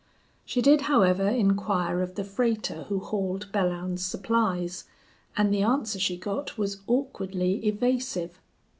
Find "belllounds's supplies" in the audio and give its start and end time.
3.51-4.85